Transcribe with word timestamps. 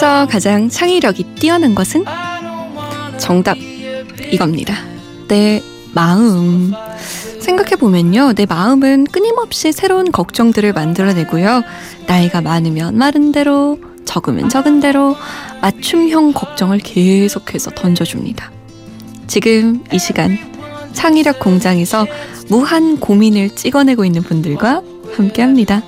세상에서 0.00 0.26
가장 0.26 0.70
창의력이 0.70 1.34
뛰어난 1.34 1.74
것은? 1.74 2.04
정답, 3.18 3.58
이겁니다. 4.32 4.74
내 5.28 5.62
마음. 5.92 6.72
생각해보면요. 7.40 8.32
내 8.32 8.46
마음은 8.46 9.04
끊임없이 9.04 9.72
새로운 9.72 10.10
걱정들을 10.10 10.72
만들어내고요. 10.72 11.62
나이가 12.06 12.40
많으면 12.40 12.96
많은 12.96 13.30
대로, 13.30 13.78
적으면 14.06 14.48
적은 14.48 14.80
대로 14.80 15.16
맞춤형 15.60 16.32
걱정을 16.32 16.78
계속해서 16.78 17.70
던져줍니다. 17.72 18.50
지금 19.26 19.84
이 19.92 19.98
시간 19.98 20.38
창의력 20.94 21.40
공장에서 21.40 22.06
무한 22.48 22.98
고민을 22.98 23.50
찍어내고 23.50 24.06
있는 24.06 24.22
분들과 24.22 24.82
함께 25.14 25.42
합니다. 25.42 25.82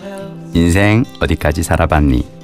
인생 0.52 1.04
어디까지 1.18 1.62
살아봤니? 1.62 2.41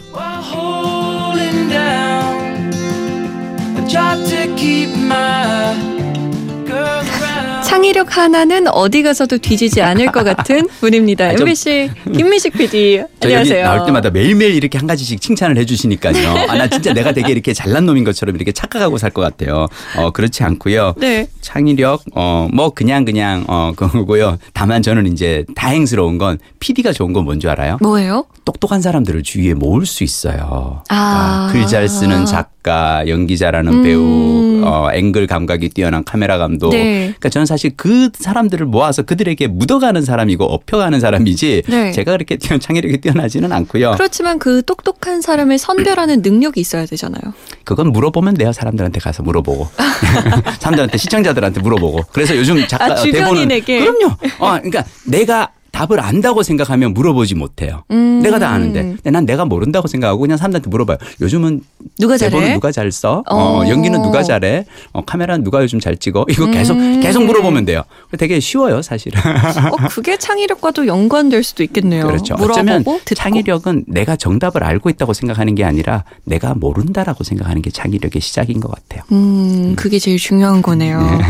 창의력 7.65 8.17
하나는 8.17 8.67
어디 8.69 9.03
가서도 9.03 9.39
뒤지지 9.39 9.83
않을 9.83 10.07
것 10.13 10.25
같은 10.25 10.67
분입니다. 10.81 11.27
아, 11.27 11.31
좀- 11.37 11.49
MBC 11.49 11.91
김미식 12.17 12.53
PD. 12.55 13.03
저 13.21 13.33
여기. 13.33 13.53
나올 13.55 13.85
때마다 13.87 14.11
매일매일 14.11 14.55
이렇게 14.55 14.79
한 14.79 14.87
가지씩 14.87 15.21
칭찬을 15.21 15.57
해주시니까요. 15.59 16.29
아, 16.49 16.57
나 16.57 16.69
진짜 16.69 16.93
내가 16.93 17.13
되게 17.13 17.33
이렇게 17.33 17.53
잘난 17.53 17.85
놈인 17.87 18.05
것처럼 18.05 18.37
이렇게 18.37 18.53
착각하고 18.53 18.97
살 18.99 19.09
것 19.11 19.23
같아요. 19.23 19.67
어, 19.97 20.11
그렇지 20.11 20.45
않고요. 20.45 20.95
네. 20.99 21.29
창의력, 21.41 22.03
어, 22.15 22.47
뭐 22.53 22.71
그냥 22.71 23.05
그냥, 23.07 23.45
어, 23.49 23.73
그거고요. 23.75 24.37
다만 24.53 24.83
저는 24.83 25.11
이제 25.13 25.45
다행스러운 25.55 26.19
건 26.19 26.39
PD가 26.61 26.93
좋은 26.93 27.13
건 27.13 27.25
뭔 27.25 27.41
줄 27.41 27.51
알아요? 27.51 27.79
뭐예요? 27.81 28.27
똑똑한 28.45 28.81
사람들을 28.83 29.23
주위에 29.23 29.55
모을 29.55 29.85
수 29.87 30.05
있어요. 30.05 30.83
아. 30.89 31.49
글잘 31.53 31.89
쓰는 31.89 32.27
작가, 32.27 33.07
연기 33.09 33.37
잘하는 33.39 33.73
음. 33.73 33.83
배우, 33.83 34.63
어, 34.65 34.89
앵글 34.93 35.27
감각이 35.27 35.71
뛰어난 35.71 36.05
카메라 36.05 36.37
감독. 36.39 36.71
네. 36.71 37.07
그러니까 37.07 37.29
저는 37.31 37.47
사실 37.47 37.71
그 37.77 38.11
사람들을 38.15 38.65
모아서 38.67 39.03
그들에게 39.03 39.47
묻어가는 39.49 40.03
사람이고 40.03 40.45
업혀가는 40.45 41.01
사람이지. 41.01 41.63
네. 41.69 41.93
제가 41.93 42.13
그렇게 42.13 42.37
뛰어 42.37 42.57
창의력이 42.59 42.99
뛰어 42.99 43.08
나지는 43.15 43.53
않고요. 43.53 43.93
그렇지만 43.93 44.39
그 44.39 44.63
똑똑한 44.65 45.21
사람을 45.21 45.59
선별하는 45.59 46.23
능력이 46.23 46.61
있어야 46.61 46.87
되잖아요. 46.87 47.35
그건 47.65 47.93
물어보면 47.93 48.35
돼요. 48.35 48.53
사람들한테 48.53 49.01
가서 49.01 49.23
물어보고. 49.23 49.69
사람들한테 50.61 50.99
시청자들한테 50.99 51.61
물어보고. 51.61 52.05
그래서 52.13 52.37
요즘 52.37 52.67
작가 52.67 52.87
아? 52.87 52.95
대본은 52.95 53.49
그럼요. 53.65 54.07
어, 54.39 54.59
그러니까 54.59 54.85
내가 55.05 55.53
답을 55.79 56.01
안다고 56.01 56.43
생각하면 56.43 56.93
물어보지 56.93 57.37
못해요. 57.37 57.85
음. 57.93 58.21
내가 58.21 58.41
다 58.41 58.51
아는데. 58.51 58.83
근데 58.83 59.11
난 59.11 59.25
내가 59.25 59.45
모른다고 59.45 59.87
생각하고 59.87 60.21
그냥 60.21 60.37
사람들한테 60.37 60.69
물어봐요. 60.69 60.99
요즘은 61.21 61.61
누가 62.01 62.17
잘해? 62.17 62.31
대본은 62.31 62.55
누가 62.55 62.73
잘 62.73 62.91
써? 62.91 63.23
어, 63.31 63.37
어. 63.37 63.69
연기는 63.69 64.03
누가 64.03 64.25
잘해? 64.25 64.65
어, 64.93 65.05
카메라는 65.05 65.45
누가 65.45 65.63
요즘 65.63 65.79
잘 65.79 65.97
찍어? 65.97 66.27
이거 66.31 66.47
계속 66.51 66.77
음. 66.77 67.01
계속 67.01 67.25
물어보면 67.25 67.65
돼요. 67.65 67.85
되게 68.19 68.41
쉬워요, 68.41 68.83
사실은. 68.83 69.21
어, 69.21 69.89
그게 69.89 70.17
창의력과도 70.17 70.89
연관될 70.89 71.45
수도 71.45 71.63
있겠네요. 71.63 72.07
그렇죠. 72.07 72.35
어쩌면 72.35 72.83
듣고. 72.83 73.01
창의력은 73.15 73.85
내가 73.87 74.17
정답을 74.17 74.65
알고 74.65 74.91
있다고 74.91 75.13
생각하는 75.13 75.55
게 75.55 75.65
아니라 75.65 76.03
내가 76.25 76.55
모른다라고 76.55 77.23
생각하는 77.23 77.63
게 77.63 77.71
창의력의 77.71 78.21
시작인 78.21 78.59
것 78.61 78.71
같아요. 78.73 79.05
음, 79.13 79.75
그게 79.77 80.01
제일 80.01 80.19
중요한 80.19 80.61
거네요. 80.61 81.21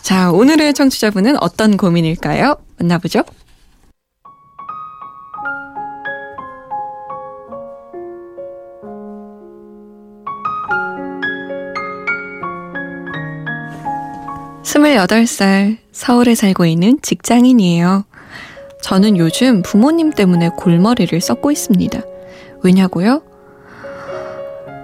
자, 0.00 0.30
오늘의 0.30 0.72
청취자분은 0.72 1.36
어떤 1.42 1.76
고민일까요? 1.76 2.56
만나보죠. 2.78 3.22
스물여덟 14.68 15.26
살 15.26 15.78
서울에 15.92 16.34
살고 16.34 16.66
있는 16.66 16.98
직장인이에요. 17.00 18.04
저는 18.82 19.16
요즘 19.16 19.62
부모님 19.62 20.10
때문에 20.10 20.50
골머리를 20.58 21.18
썩고 21.22 21.50
있습니다. 21.50 21.98
왜냐고요? 22.62 23.22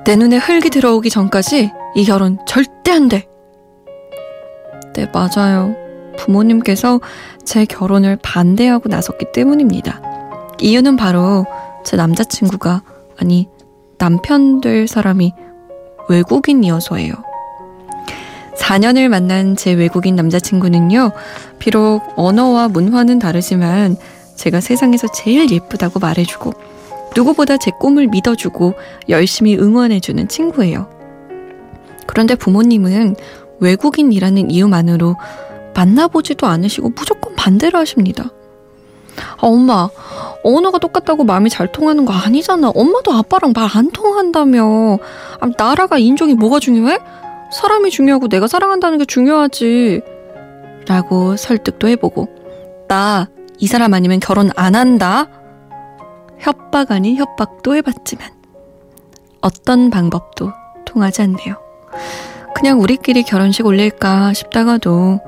내 0.06 0.17
눈에 0.17 0.39
흙이 0.39 0.71
들어오기 0.71 1.11
전까지 1.11 1.71
이 1.97 2.05
결혼 2.06 2.39
절대 2.47 2.93
안 2.93 3.11
돼. 3.11 3.27
네, 4.94 5.06
맞아요. 5.12 5.77
부모님께서 6.17 7.03
제 7.44 7.67
결혼을 7.67 8.17
반대하고 8.23 8.89
나섰기 8.89 9.33
때문입니다. 9.34 10.00
이유는 10.62 10.97
바로 10.97 11.44
제 11.84 11.99
남자친구가, 11.99 12.83
아니, 13.19 13.50
남편 13.99 14.62
될 14.62 14.89
사람이 14.89 15.34
외국인이어서예요. 16.09 17.34
4년을 18.64 19.08
만난 19.08 19.56
제 19.56 19.72
외국인 19.72 20.16
남자친구는요, 20.16 21.12
비록 21.58 22.00
언어와 22.16 22.69
문화는 22.69 23.19
다르지만 23.19 23.97
제가 24.36 24.60
세상에서 24.60 25.08
제일 25.12 25.50
예쁘다고 25.50 26.00
말해주고, 26.00 26.52
누구보다 27.14 27.58
제 27.58 27.70
꿈을 27.78 28.06
믿어주고 28.06 28.75
열심히 29.10 29.56
응원해주는 29.56 30.28
친구예요. 30.28 30.88
그런데 32.06 32.34
부모님은 32.34 33.16
외국인이라는 33.60 34.50
이유만으로 34.50 35.16
만나보지도 35.75 36.46
않으시고 36.46 36.91
무조건 36.91 37.34
반대를 37.36 37.78
하십니다. 37.78 38.31
아, 39.36 39.46
엄마, 39.46 39.88
언어가 40.42 40.78
똑같다고 40.78 41.25
마음이 41.25 41.50
잘 41.50 41.70
통하는 41.70 42.04
거 42.04 42.12
아니잖아. 42.12 42.70
엄마도 42.75 43.12
아빠랑 43.12 43.52
말 43.54 43.69
안 43.75 43.91
통한다며. 43.91 44.98
아, 45.41 45.50
나라가 45.56 45.98
인종이 45.98 46.34
뭐가 46.34 46.60
중요해? 46.60 46.98
사람이 47.54 47.91
중요하고 47.91 48.28
내가 48.28 48.47
사랑한다는 48.47 48.98
게 48.98 49.04
중요하지. 49.04 50.03
라고 50.87 51.37
설득도 51.37 51.88
해보고. 51.88 52.28
나 52.88 53.28
이 53.59 53.66
사람 53.66 53.94
아니면 53.94 54.20
결혼 54.20 54.50
안 54.56 54.75
한다. 54.75 55.28
협박 56.38 56.91
아닌 56.91 57.16
협박도 57.16 57.75
해봤지만 57.76 58.28
어떤 59.41 59.91
방법도 59.91 60.53
통하지 60.84 61.22
않네요. 61.22 61.56
그냥 62.54 62.81
우리끼리 62.81 63.22
결혼식 63.22 63.64
올릴까 63.66 64.32
싶다가도 64.32 65.20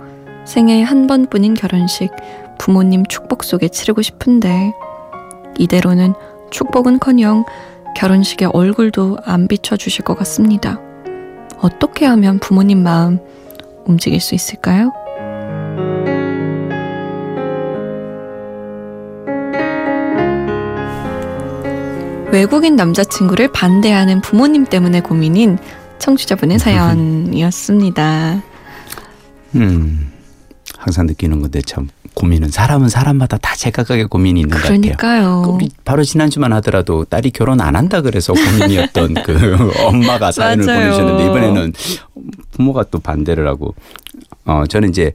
생애 0.44 0.82
한 0.82 1.06
번뿐인 1.06 1.54
결혼식 1.54 2.10
부모님 2.59 3.06
축복 3.06 3.44
속에 3.44 3.69
치르고 3.69 4.03
싶은데 4.03 4.72
이대로는 5.59 6.15
축복은커녕 6.50 7.44
결혼식에 7.97 8.47
얼굴도 8.47 9.19
안 9.25 9.48
비춰주실 9.48 10.04
것 10.04 10.16
같습니다. 10.19 10.81
어떻게 11.61 12.05
하면 12.06 12.39
부모님 12.39 12.83
마음 12.83 13.19
움직일 13.87 14.21
수 14.21 14.34
있을까요? 14.34 14.93
외국인 22.33 22.77
남자친구를 22.77 23.49
반대하는 23.53 24.21
부모님 24.21 24.66
때문에 24.66 25.00
고민인 25.00 25.59
청취자분의 25.99 26.59
사연이었습니다. 26.59 28.43
음, 29.55 30.12
항상 30.77 31.06
느끼는 31.06 31.41
건데 31.41 31.62
참 31.62 31.89
고민은 32.16 32.49
사람은 32.49 32.88
사람마다 32.88 33.37
다 33.37 33.54
제각각의 33.54 34.06
고민이 34.06 34.41
있는 34.41 34.50
것 34.50 34.62
같아요. 34.62 34.78
그 34.81 34.81
그러니까요. 34.81 35.43
우리 35.54 35.69
바로 35.84 36.03
지난주만 36.03 36.50
하더라도 36.54 37.04
딸이 37.04 37.31
결혼 37.31 37.60
안 37.60 37.77
한다 37.77 38.00
그래서 38.00 38.32
고민이었던 38.32 39.15
그 39.22 39.71
엄마가 39.87 40.32
사연을. 40.32 40.65
보내주셨는데 40.65 41.25
이번에는 41.27 41.72
부모가 42.53 42.84
또 42.91 42.99
반대를 43.00 43.47
하고 43.47 43.74
어 44.47 44.65
저는 44.66 44.89
이제 44.89 45.13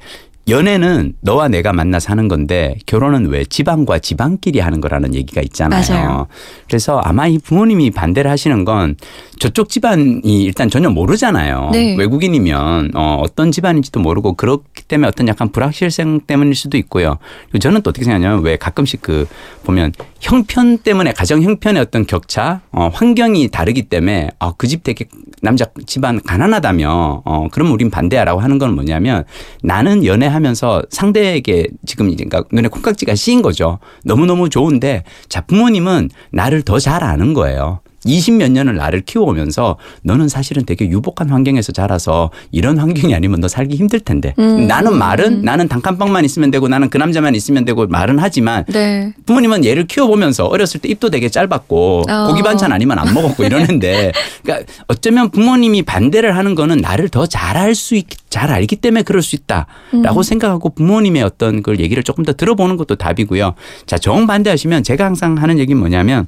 연애는 0.49 1.13
너와 1.21 1.47
내가 1.49 1.71
만나 1.71 1.99
사는 1.99 2.27
건데 2.27 2.75
결혼은 2.85 3.27
왜 3.27 3.45
지방과 3.45 3.99
지방끼리 3.99 4.59
하는 4.59 4.81
거라는 4.81 5.13
얘기가 5.13 5.41
있잖아요. 5.41 5.83
맞아요. 5.87 6.27
그래서 6.67 6.99
아마 6.99 7.27
이 7.27 7.37
부모님이 7.37 7.91
반대를 7.91 8.29
하시는 8.29 8.65
건 8.65 8.95
저쪽 9.39 9.69
집안이 9.69 10.21
일단 10.23 10.69
전혀 10.69 10.89
모르잖아요. 10.89 11.69
네. 11.73 11.95
외국인이면 11.95 12.91
어, 12.95 13.19
어떤 13.23 13.51
집안인지도 13.51 13.99
모르고 13.99 14.33
그렇기 14.33 14.83
때문에 14.87 15.07
어떤 15.07 15.27
약간 15.27 15.51
불확실성 15.51 16.21
때문일 16.27 16.55
수도 16.55 16.77
있고요. 16.77 17.17
그리고 17.49 17.59
저는 17.59 17.81
또 17.83 17.91
어떻게 17.91 18.03
생각하냐면 18.03 18.43
왜 18.43 18.57
가끔씩 18.57 19.01
그 19.01 19.27
보면 19.63 19.93
형편 20.19 20.79
때문에 20.79 21.13
가정 21.13 21.41
형편의 21.41 21.81
어떤 21.81 22.05
격차, 22.05 22.61
어, 22.71 22.89
환경이 22.93 23.49
다르기 23.49 23.83
때문에 23.83 24.29
아, 24.39 24.53
그 24.57 24.71
집 24.71 24.83
되게 24.83 25.03
남자 25.41 25.65
집안 25.85 26.21
가난하다며 26.21 27.23
어, 27.25 27.47
그럼 27.51 27.71
우린 27.73 27.89
반대하라고 27.89 28.39
하는 28.39 28.57
건 28.57 28.73
뭐냐면 28.73 29.25
나는 29.63 30.05
연애 30.05 30.27
하면서 30.33 30.81
상대에게 30.89 31.67
지금 31.85 32.09
이제 32.09 32.23
그러니까 32.25 32.47
눈에 32.51 32.67
콩깍지가 32.67 33.15
씌인 33.15 33.41
거죠. 33.41 33.79
너무너무 34.03 34.49
좋은데 34.49 35.03
자 35.29 35.41
부모님은 35.41 36.09
나를 36.31 36.63
더 36.63 36.79
잘 36.79 37.03
아는 37.03 37.33
거예요. 37.33 37.81
20 38.05 38.35
몇 38.35 38.51
년을 38.51 38.75
나를 38.75 39.01
키워오면서 39.01 39.77
너는 40.03 40.27
사실은 40.27 40.65
되게 40.65 40.89
유복한 40.89 41.29
환경에서 41.29 41.71
자라서 41.71 42.31
이런 42.51 42.77
환경이 42.77 43.13
아니면 43.13 43.39
너 43.41 43.47
살기 43.47 43.75
힘들 43.75 43.99
텐데. 43.99 44.33
음. 44.39 44.67
나는 44.67 44.97
말은 44.97 45.43
나는 45.43 45.67
단칸방만 45.67 46.25
있으면 46.25 46.51
되고 46.51 46.67
나는 46.67 46.89
그 46.89 46.97
남자만 46.97 47.35
있으면 47.35 47.65
되고 47.65 47.85
말은 47.87 48.19
하지만 48.19 48.65
네. 48.67 49.13
부모님은 49.25 49.65
얘를 49.65 49.85
키워보면서 49.85 50.45
어렸을 50.45 50.79
때 50.79 50.89
입도 50.89 51.09
되게 51.09 51.29
짧았고 51.29 52.03
어. 52.09 52.27
고기 52.27 52.41
반찬 52.41 52.71
아니면 52.71 52.99
안 52.99 53.13
먹었고 53.13 53.43
이러는데 53.43 54.11
그러니까 54.43 54.71
어쩌면 54.87 55.29
부모님이 55.29 55.83
반대를 55.83 56.35
하는 56.35 56.55
거는 56.55 56.77
나를 56.77 57.09
더 57.09 57.25
잘할 57.25 57.75
수 57.75 57.95
있, 57.95 58.07
잘 58.29 58.51
알기 58.51 58.77
때문에 58.77 59.03
그럴 59.03 59.21
수 59.21 59.35
있다라고 59.35 60.23
생각하고 60.23 60.69
부모님의 60.69 61.23
어떤 61.23 61.61
그 61.61 61.77
얘기를 61.77 62.03
조금 62.03 62.23
더 62.23 62.33
들어보는 62.33 62.77
것도 62.77 62.95
답이고요. 62.95 63.53
자 63.85 63.97
정반대하시면 63.97 64.83
제가 64.83 65.05
항상 65.05 65.37
하는 65.37 65.59
얘기는 65.59 65.77
뭐냐면 65.77 66.27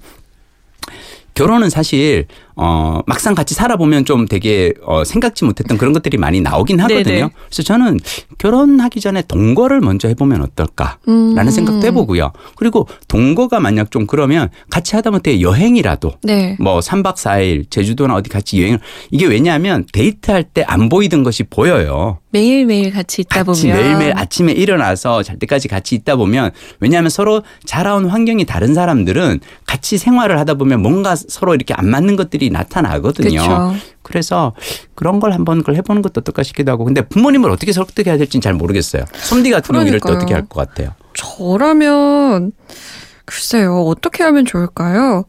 결혼은 1.34 1.70
사실 1.70 2.28
어 2.56 3.00
막상 3.06 3.36
같이 3.36 3.54
살아보면 3.54 4.06
좀 4.06 4.28
되게 4.28 4.74
어 4.84 5.04
생각지 5.04 5.46
못했던 5.46 5.78
그런 5.78 5.94
것들이 5.94 6.18
많이 6.18 6.42
나오긴 6.42 6.80
하거든요. 6.82 7.04
네네. 7.04 7.30
그래서 7.46 7.64
저는 7.64 8.00
결혼하기 8.38 9.00
전에 9.00 9.22
동거를 9.28 9.80
먼저 9.80 10.08
해보면 10.08 10.42
어떨까라는 10.42 10.98
음. 11.08 11.50
생각도 11.50 11.86
해보고요. 11.88 12.34
그리고 12.56 12.88
동거가 13.08 13.60
만약 13.60 13.92
좀 13.92 14.06
그러면 14.06 14.50
같이 14.70 14.96
하다못해 14.96 15.40
여행이라도 15.42 16.14
네. 16.24 16.58
뭐 16.60 16.80
3박 16.80 17.16
4일 17.16 17.70
제주도나 17.70 18.16
어디 18.16 18.30
같이 18.30 18.60
여행을 18.62 18.80
이게 19.12 19.26
왜냐하면 19.28 19.86
데이트할 19.94 20.44
때 20.44 20.64
안 20.74 20.90
보이던 20.90 21.24
것이 21.24 21.44
보여요. 21.44 22.18
매일매일 22.32 22.92
같이 22.92 23.22
있다 23.22 23.44
같이 23.44 23.68
보면 23.68 23.78
매일매일 23.84 24.14
아침에 24.18 24.52
일어나서 24.54 25.22
잘 25.22 25.38
때까지 25.38 25.68
같이 25.68 25.94
있다 25.94 26.16
보면 26.16 26.52
왜냐하면 26.80 27.10
서로 27.12 27.44
자라온 27.66 28.08
환경이 28.08 28.46
다른 28.46 28.74
사람들은 28.74 29.40
같이 29.68 30.00
생활을 30.00 30.40
하다 30.40 30.56
보면 30.56 30.82
뭔가 30.82 31.16
서로 31.16 31.54
이렇게 31.54 31.76
안 31.76 31.88
맞는 31.90 32.16
것들이 32.16 32.43
나타나거든요. 32.50 33.40
그쵸. 33.42 33.74
그래서 34.02 34.54
그런 34.96 35.20
걸 35.20 35.32
한번 35.34 35.60
그걸 35.60 35.76
해보는 35.76 36.02
것도 36.02 36.20
어떨까 36.22 36.44
싶기도 36.44 36.72
하고 36.72 36.84
근데 36.86 37.02
부모님을 37.02 37.50
어떻게 37.50 37.72
설득해야 37.72 38.18
될지는 38.18 38.42
잘 38.42 38.54
모르겠어요. 38.54 39.04
솜디 39.14 39.50
같은 39.52 39.74
경우 39.74 39.88
이럴 39.88 40.00
때. 40.00 40.12
어떻게 40.12 40.34
할 40.34 40.46
것 40.48 40.68
같아요? 40.68 40.94
저라면 41.14 42.52
글쎄요 43.26 43.82
어떻게 43.84 44.24
하면 44.24 44.46
좋을까요? 44.46 45.26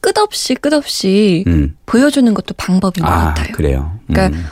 끝없이 0.00 0.54
끝없이 0.54 1.44
음. 1.46 1.76
보여주는 1.86 2.32
것도 2.34 2.54
방법인 2.58 3.02
것 3.04 3.10
아 3.10 3.24
같아요. 3.34 3.52
그래요. 3.54 3.98
그러니까 4.06 4.36
음. 4.38 4.44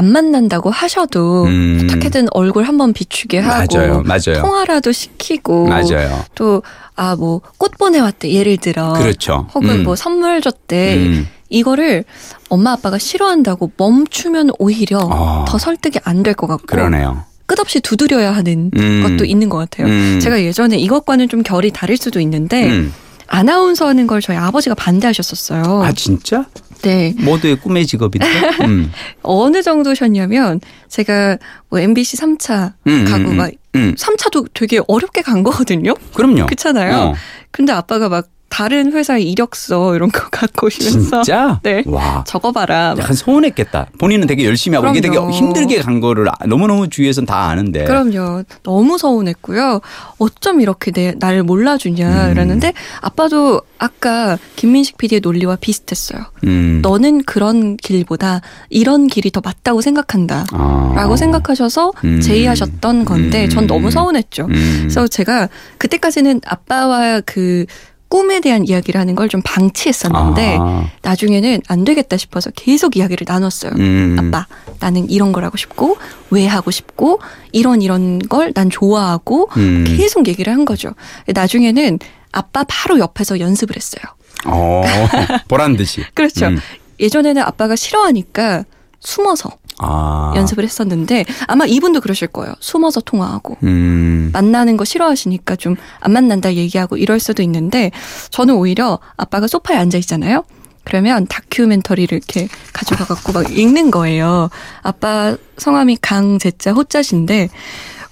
안 0.00 0.06
만난다고 0.12 0.70
하셔도 0.70 1.44
음. 1.44 1.82
어떻게든 1.84 2.28
얼굴 2.32 2.64
한번 2.64 2.94
비추게 2.94 3.38
하고 3.38 3.76
맞아요, 3.76 4.02
맞아요. 4.02 4.40
통화라도 4.40 4.92
시키고 4.92 5.68
맞아요. 5.68 6.24
또 6.34 6.62
아 6.96 7.16
뭐 7.16 7.40
꽃 7.58 7.76
보내왔대 7.78 8.30
예를 8.32 8.56
들어 8.56 8.94
그렇죠. 8.94 9.46
혹은 9.54 9.80
음. 9.80 9.82
뭐 9.84 9.96
선물 9.96 10.40
줬대 10.40 10.96
음. 10.96 11.28
이거를 11.50 12.04
엄마 12.48 12.72
아빠가 12.72 12.96
싫어한다고 12.98 13.72
멈추면 13.76 14.50
오히려 14.58 14.98
어. 15.02 15.44
더 15.46 15.58
설득이 15.58 15.98
안 16.04 16.22
될 16.22 16.32
것 16.34 16.46
같고 16.46 16.64
그러네요. 16.66 17.24
끝없이 17.44 17.80
두드려야 17.80 18.32
하는 18.32 18.70
음. 18.76 19.02
것도 19.06 19.24
있는 19.26 19.48
것 19.50 19.58
같아요. 19.58 19.86
음. 19.86 20.18
제가 20.22 20.40
예전에 20.42 20.76
이것과는 20.78 21.28
좀 21.28 21.42
결이 21.42 21.70
다를 21.72 21.96
수도 21.98 22.20
있는데 22.20 22.68
음. 22.70 22.92
아나운서 23.26 23.86
하는 23.86 24.06
걸 24.06 24.20
저희 24.22 24.36
아버지가 24.38 24.74
반대하셨었어요. 24.74 25.82
아 25.84 25.92
진짜? 25.92 26.44
네. 26.82 27.14
모두의 27.18 27.56
꿈의 27.56 27.86
직업인데. 27.86 28.26
음. 28.66 28.92
어느 29.22 29.62
정도셨냐면 29.62 30.60
제가 30.88 31.38
뭐 31.68 31.78
MBC 31.78 32.16
3차 32.16 32.74
음, 32.86 33.04
가구가 33.04 33.46
음, 33.46 33.50
음. 33.74 33.94
3차도 33.96 34.48
되게 34.54 34.80
어렵게 34.88 35.22
간 35.22 35.42
거거든요. 35.42 35.94
그럼요. 36.14 36.46
그렇잖아요. 36.46 36.96
어. 36.96 37.14
근데 37.50 37.72
아빠가 37.72 38.08
막 38.08 38.28
다른 38.50 38.92
회사의 38.92 39.30
이력서 39.30 39.94
이런 39.94 40.10
거 40.10 40.28
갖고 40.30 40.66
오시면서 40.66 41.22
진짜? 41.22 41.60
네. 41.62 41.82
와. 41.86 42.24
적어봐라. 42.26 42.94
막 42.96 42.98
약간 42.98 43.16
서운했겠다. 43.16 43.86
본인은 43.98 44.26
되게 44.26 44.44
열심히 44.44 44.74
하고 44.76 44.88
이게 44.88 45.00
되게 45.00 45.14
그럼요. 45.14 45.30
힘들게 45.32 45.80
간 45.80 46.00
거를 46.00 46.28
아- 46.28 46.34
너무너무 46.46 46.88
주위에선 46.90 47.24
다 47.26 47.48
아는데. 47.48 47.84
그럼요. 47.84 48.42
너무 48.64 48.98
서운했고요. 48.98 49.80
어쩜 50.18 50.60
이렇게 50.60 50.90
내, 50.90 51.14
나를 51.18 51.44
몰라주냐 51.44 52.26
음. 52.26 52.30
이러는데 52.32 52.74
아빠도 53.00 53.62
아까 53.78 54.36
김민식 54.56 54.98
PD의 54.98 55.20
논리와 55.22 55.56
비슷했어요. 55.56 56.24
음. 56.44 56.80
너는 56.82 57.22
그런 57.22 57.76
길보다 57.76 58.40
이런 58.68 59.06
길이 59.06 59.30
더 59.30 59.40
맞다고 59.42 59.80
생각한다. 59.80 60.44
아. 60.52 60.92
라고 60.96 61.16
생각하셔서 61.16 61.92
음. 62.04 62.20
제의하셨던 62.20 63.04
건데 63.04 63.48
전 63.48 63.66
너무 63.68 63.90
서운했죠. 63.92 64.46
음. 64.46 64.76
그래서 64.80 65.06
제가 65.06 65.48
그때까지는 65.78 66.40
아빠와 66.44 67.20
그 67.24 67.64
꿈에 68.10 68.40
대한 68.40 68.66
이야기를 68.66 69.00
하는 69.00 69.14
걸 69.14 69.28
좀 69.30 69.40
방치했었는데 69.44 70.56
아. 70.60 70.84
나중에는 71.02 71.62
안 71.68 71.84
되겠다 71.84 72.16
싶어서 72.16 72.50
계속 72.50 72.96
이야기를 72.96 73.24
나눴어요. 73.28 73.72
음. 73.78 74.16
아빠, 74.18 74.46
나는 74.80 75.08
이런 75.08 75.30
걸 75.32 75.44
하고 75.44 75.56
싶고 75.56 75.96
왜 76.30 76.46
하고 76.46 76.70
싶고 76.72 77.20
이런 77.52 77.80
이런 77.80 78.18
걸 78.18 78.52
난 78.52 78.68
좋아하고 78.70 79.48
음. 79.56 79.84
계속 79.86 80.26
얘기를 80.26 80.52
한 80.52 80.64
거죠. 80.64 80.90
나중에는 81.28 82.00
아빠 82.32 82.64
바로 82.66 82.98
옆에서 82.98 83.38
연습을 83.38 83.76
했어요. 83.76 84.02
어. 84.46 84.82
보란 85.46 85.76
듯이. 85.76 86.04
그렇죠. 86.14 86.46
음. 86.46 86.58
예전에는 86.98 87.40
아빠가 87.42 87.76
싫어하니까 87.76 88.64
숨어서 88.98 89.50
아. 89.82 90.32
연습을 90.36 90.64
했었는데 90.64 91.24
아마 91.46 91.66
이분도 91.66 92.00
그러실 92.00 92.28
거예요. 92.28 92.54
숨어서 92.60 93.00
통화하고 93.00 93.56
음. 93.64 94.30
만나는 94.32 94.76
거 94.76 94.84
싫어하시니까 94.84 95.56
좀 95.56 95.76
안 96.00 96.12
만난다 96.12 96.54
얘기하고 96.54 96.96
이럴 96.96 97.20
수도 97.20 97.42
있는데 97.42 97.90
저는 98.30 98.54
오히려 98.54 98.98
아빠가 99.16 99.46
소파에 99.46 99.76
앉아 99.76 99.98
있잖아요. 99.98 100.44
그러면 100.84 101.26
다큐멘터리를 101.26 102.16
이렇게 102.16 102.48
가져가 102.72 103.04
갖고 103.04 103.32
막 103.32 103.50
읽는 103.56 103.90
거예요. 103.90 104.48
아빠 104.82 105.36
성함이 105.58 105.98
강제자 106.00 106.72
호자신데 106.72 107.50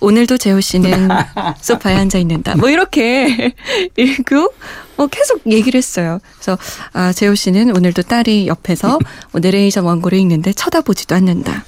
오늘도 0.01 0.39
재호 0.39 0.61
씨는 0.61 1.09
소파에 1.61 1.95
앉아 1.97 2.19
있는다. 2.19 2.57
뭐 2.57 2.69
이렇게 2.71 3.55
읽고 3.97 4.53
뭐 4.97 5.07
계속 5.09 5.41
얘기를 5.47 5.79
했어요. 5.79 6.21
그래서 6.35 6.59
아 6.93 7.13
재호 7.13 7.35
씨는 7.35 7.77
오늘도 7.77 8.03
딸이 8.03 8.47
옆에서 8.47 8.99
뭐 9.33 9.41
내레이션 9.41 9.85
원고를 9.85 10.19
읽는데 10.19 10.53
쳐다보지도 10.53 11.15
않는다. 11.15 11.65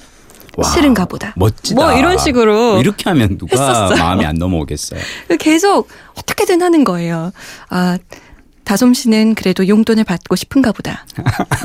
와. 0.57 0.69
싫은가 0.69 1.05
보다. 1.05 1.33
멋지다. 1.37 1.81
뭐 1.81 1.93
이런 1.93 2.17
식으로 2.17 2.79
이렇게 2.81 3.09
하면 3.09 3.37
누가 3.37 3.51
했었어요. 3.53 3.97
마음이 4.03 4.25
안 4.25 4.35
넘어오겠어요. 4.35 4.99
계속 5.39 5.87
어떻게든 6.15 6.61
하는 6.61 6.83
거예요. 6.83 7.31
아, 7.69 7.97
다솜 8.65 8.93
씨는 8.93 9.35
그래도 9.35 9.67
용돈을 9.67 10.03
받고 10.03 10.35
싶은가 10.35 10.71
보다. 10.71 11.05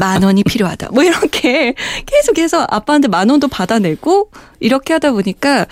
만 0.01 0.23
원이 0.23 0.45
필요하다. 0.45 0.89
뭐 0.93 1.03
이렇게 1.05 1.75
계속해서 2.07 2.67
아빠한테 2.71 3.09
만 3.09 3.29
원도 3.29 3.49
받아내고 3.49 4.31
이렇게 4.61 4.93
하다 4.93 5.13
보니까 5.13 5.67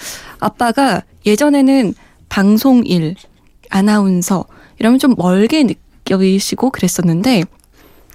아빠가 0.45 1.03
예전에는 1.25 1.95
방송 2.29 2.85
일, 2.85 3.15
아나운서 3.71 4.45
이러면 4.79 4.99
좀 4.99 5.15
멀게 5.17 5.65
느껴지시고 5.65 6.71
그랬었는데 6.71 7.45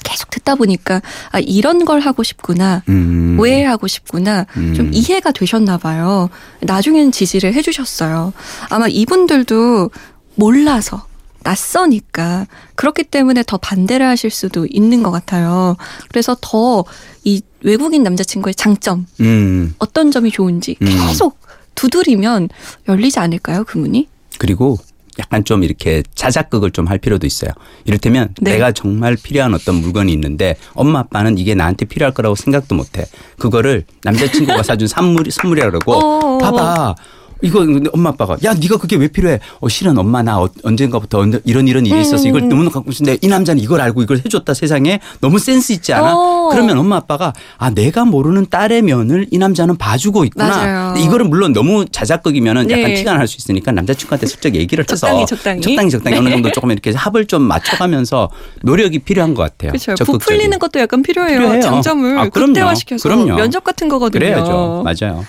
계속 0.03 0.29
듣다 0.29 0.55
보니까 0.55 1.01
아, 1.31 1.39
이런 1.39 1.85
걸 1.85 1.99
하고 1.99 2.23
싶구나. 2.23 2.83
음. 2.87 3.37
왜 3.39 3.63
하고 3.63 3.87
싶구나 3.87 4.45
음. 4.57 4.73
좀 4.73 4.91
이해가 4.93 5.31
되셨나 5.31 5.77
봐요. 5.77 6.29
나중엔 6.61 7.11
지지를 7.11 7.53
해주셨어요. 7.53 8.33
아마 8.69 8.87
이분들도 8.87 9.89
몰라서 10.35 11.05
낯서니까 11.43 12.47
그렇기 12.75 13.05
때문에 13.05 13.43
더 13.45 13.57
반대를 13.57 14.05
하실 14.05 14.29
수도 14.29 14.67
있는 14.69 15.03
것 15.03 15.11
같아요. 15.11 15.75
그래서 16.09 16.37
더 16.39 16.85
이 17.23 17.41
외국인 17.61 18.03
남자친구의 18.03 18.55
장점 18.55 19.05
음. 19.19 19.75
어떤 19.79 20.11
점이 20.11 20.31
좋은지 20.31 20.77
음. 20.81 20.87
계속 20.87 21.37
두드리면 21.79 22.49
열리지 22.89 23.19
않을까요 23.19 23.63
그 23.65 23.77
문이? 23.77 24.07
그리고 24.37 24.77
약간 25.17 25.43
좀 25.45 25.63
이렇게 25.63 26.03
자작극을 26.15 26.71
좀 26.71 26.87
할 26.89 26.97
필요도 26.97 27.25
있어요. 27.27 27.51
이를테면 27.85 28.33
네. 28.41 28.53
내가 28.53 28.71
정말 28.71 29.15
필요한 29.15 29.53
어떤 29.53 29.75
물건이 29.75 30.11
있는데 30.13 30.55
엄마 30.73 30.99
아빠는 30.99 31.37
이게 31.37 31.55
나한테 31.55 31.85
필요할 31.85 32.13
거라고 32.13 32.35
생각도 32.35 32.75
못 32.75 32.97
해. 32.97 33.05
그거를 33.37 33.85
남자친구가 34.03 34.63
사준 34.63 34.87
선물이 34.89 35.31
선물이라 35.31 35.67
그러고 35.71 35.93
어어어. 35.93 36.37
봐봐. 36.39 36.95
이거 37.41 37.65
엄마 37.93 38.09
아빠가 38.09 38.35
야 38.43 38.53
네가 38.53 38.77
그게 38.77 38.95
왜 38.97 39.07
필요해? 39.07 39.39
어 39.61 39.69
실은 39.69 39.97
엄마 39.97 40.21
나 40.21 40.39
어- 40.41 40.49
언젠가부터 40.63 41.25
이런 41.45 41.67
이런 41.67 41.85
일이 41.85 42.01
있어서 42.01 42.27
이걸 42.27 42.43
음. 42.43 42.49
너무 42.49 42.69
갖고 42.69 42.91
싶은데 42.91 43.17
이 43.21 43.27
남자는 43.27 43.61
이걸 43.61 43.79
알고 43.81 44.01
이걸 44.03 44.17
해줬다 44.17 44.53
세상에 44.53 44.99
너무 45.21 45.39
센스 45.39 45.71
있지 45.71 45.93
않아? 45.93 46.15
어. 46.15 46.49
그러면 46.51 46.77
엄마 46.77 46.97
아빠가 46.97 47.33
아 47.57 47.69
내가 47.69 48.03
모르는 48.05 48.47
딸의 48.49 48.81
면을 48.81 49.27
이 49.31 49.37
남자는 49.37 49.77
봐주고 49.77 50.25
있구나. 50.25 50.95
이거는 50.97 51.29
물론 51.29 51.53
너무 51.53 51.85
자작극이면은 51.85 52.69
약간 52.69 52.85
네. 52.85 52.93
티가 52.95 53.13
날 53.15 53.27
수 53.29 53.37
있으니까 53.37 53.71
남자친구한테 53.71 54.25
슬쩍 54.25 54.55
얘기를 54.55 54.83
해서 54.89 54.95
적당히, 54.95 55.25
적당히. 55.27 55.61
적당히 55.61 55.89
적당히 55.91 56.15
네. 56.15 56.19
어느 56.21 56.29
정도 56.31 56.51
조금 56.51 56.71
이렇게 56.71 56.91
합을 56.91 57.25
좀 57.27 57.43
맞춰가면서 57.43 58.29
노력이 58.63 58.99
필요한 58.99 59.33
것 59.35 59.43
같아요. 59.43 59.71
그렇죠. 59.71 60.03
부풀리는 60.03 60.57
것도 60.57 60.79
약간 60.79 61.03
필요해요. 61.03 61.37
필요해요. 61.39 61.61
장점을 61.61 62.17
아. 62.19 62.27
극대화시켜서 62.29 63.07
그럼요. 63.07 63.35
면접 63.35 63.63
같은 63.63 63.87
거거든요. 63.87 64.19
그래야죠. 64.19 64.83
맞아요. 64.83 65.23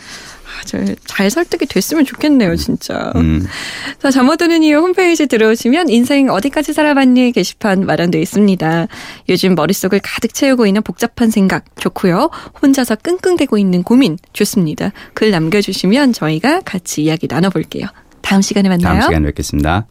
맞아요. 0.60 0.94
잘 1.06 1.30
설득이 1.30 1.66
됐으면 1.66 2.04
좋겠네요, 2.04 2.56
진짜. 2.56 3.12
음. 3.16 3.46
자, 3.98 4.10
잠못 4.10 4.38
드는 4.38 4.62
이유 4.62 4.78
홈페이지 4.78 5.26
들어오시면 5.26 5.88
인생 5.88 6.30
어디까지 6.30 6.72
살아봤니 6.72 7.32
게시판 7.32 7.86
마련되어 7.86 8.20
있습니다. 8.20 8.86
요즘 9.28 9.54
머릿속을 9.54 10.00
가득 10.02 10.34
채우고 10.34 10.66
있는 10.66 10.82
복잡한 10.82 11.30
생각 11.30 11.64
좋고요. 11.76 12.30
혼자서 12.62 12.96
끙끙대고 12.96 13.58
있는 13.58 13.82
고민 13.82 14.18
좋습니다. 14.32 14.92
글 15.14 15.30
남겨주시면 15.30 16.12
저희가 16.12 16.60
같이 16.60 17.02
이야기 17.02 17.26
나눠볼게요. 17.28 17.86
다음 18.22 18.42
시간에 18.42 18.68
만나요. 18.68 19.00
다음 19.00 19.02
시간에 19.02 19.26
뵙겠습니다. 19.26 19.86